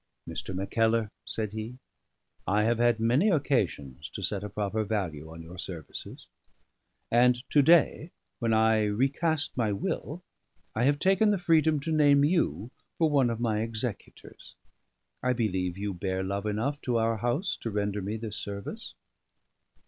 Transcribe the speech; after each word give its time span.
"Mr. 0.27 0.55
Mackellar," 0.55 1.11
said 1.25 1.53
he, 1.53 1.77
"I 2.47 2.63
have 2.63 2.79
had 2.79 2.99
many 2.99 3.29
occasions 3.29 4.09
to 4.15 4.23
set 4.23 4.43
a 4.43 4.49
proper 4.49 4.83
value 4.83 5.31
on 5.31 5.43
your 5.43 5.59
services; 5.59 6.25
and 7.11 7.43
to 7.51 7.61
day, 7.61 8.09
when 8.39 8.51
I 8.51 8.85
re 8.85 9.09
cast 9.09 9.55
my 9.55 9.71
will, 9.71 10.23
I 10.73 10.85
have 10.85 10.97
taken 10.97 11.29
the 11.29 11.37
freedom 11.37 11.79
to 11.81 11.91
name 11.91 12.23
you 12.23 12.71
for 12.97 13.11
one 13.11 13.29
of 13.29 13.39
my 13.39 13.59
executors. 13.61 14.55
I 15.21 15.33
believe 15.33 15.77
you 15.77 15.93
bear 15.93 16.23
love 16.23 16.47
enough 16.47 16.81
to 16.81 16.97
our 16.97 17.17
house 17.17 17.55
to 17.57 17.69
render 17.69 18.01
me 18.01 18.17
this 18.17 18.37
service." 18.37 18.95